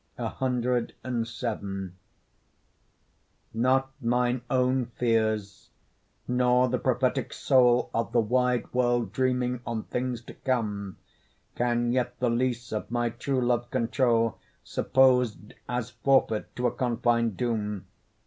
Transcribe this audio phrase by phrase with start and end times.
[0.17, 1.91] CVII
[3.53, 5.69] Not mine own fears,
[6.27, 10.97] nor the prophetic soul Of the wide world dreaming on things to come,
[11.55, 17.37] Can yet the lease of my true love control, Supposed as forfeit to a confin'd
[17.37, 17.85] doom.